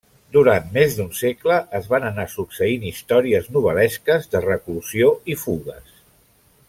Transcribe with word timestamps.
Durant 0.35 0.69
més 0.77 0.95
d'un 0.99 1.09
segle 1.17 1.57
es 1.79 1.89
van 1.91 2.07
anar 2.09 2.25
succeint 2.37 2.87
històries 2.93 3.51
novel·lesques 3.59 4.27
de 4.33 4.43
reclusió 4.49 5.13
i 5.35 5.39
fugues. 5.45 5.95